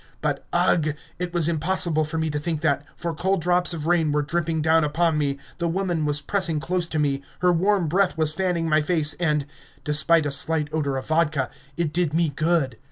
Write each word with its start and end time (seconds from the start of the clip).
But, 0.19 0.43
ugh! 0.51 0.95
it 1.19 1.31
was 1.31 1.47
impossible 1.47 2.05
for 2.05 2.17
me 2.17 2.31
to 2.31 2.39
think 2.39 2.61
that, 2.61 2.83
for 2.95 3.13
cold 3.13 3.39
drops 3.43 3.71
of 3.71 3.85
rain 3.85 4.11
were 4.11 4.23
dripping 4.23 4.63
down 4.63 4.83
upon 4.83 5.15
me, 5.15 5.37
the 5.59 5.67
woman 5.67 6.05
was 6.05 6.21
pressing 6.21 6.59
close 6.59 6.87
to 6.87 6.97
me, 6.97 7.21
her 7.41 7.53
warm 7.53 7.87
breath 7.87 8.17
was 8.17 8.33
fanning 8.33 8.67
my 8.67 8.81
face, 8.81 9.13
and 9.19 9.45
despite 9.83 10.25
a 10.25 10.31
slight 10.31 10.69
odor 10.73 10.97
of 10.97 11.05
vodka 11.05 11.51
it 11.77 11.93
did 11.93 12.15
me 12.15 12.29
good. 12.29 12.77